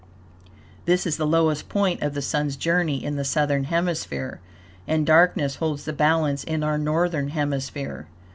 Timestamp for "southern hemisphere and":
3.23-5.05